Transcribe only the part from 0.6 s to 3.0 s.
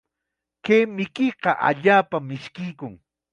Kay mikuyqa allaapam mishkiykun.